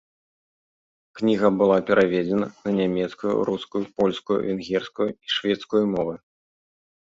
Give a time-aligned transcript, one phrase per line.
[1.17, 6.15] Кніга была пераведзена на нямецкую, рускую, польскую, венгерскую і шведскую мовы.